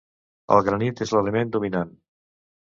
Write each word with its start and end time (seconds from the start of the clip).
El 0.55 0.63
granit 0.69 1.03
és 1.07 1.13
l'element 1.17 1.53
dominant. 1.57 1.93